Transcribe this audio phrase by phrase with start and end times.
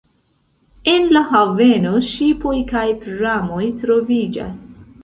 [0.93, 4.71] En la haveno ŝipoj kaj pramoj troviĝas.